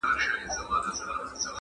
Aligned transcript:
شاهدان 0.21 0.41
مي 0.43 0.49
سره 0.55 0.63
ګلاب 0.67 0.83
او 0.83 0.85
پسرلي 0.93 1.37
دي, 1.39 1.47